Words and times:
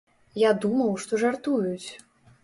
Я 0.43 0.53
думаў, 0.63 0.95
што 1.03 1.19
жартуюць. 1.23 1.89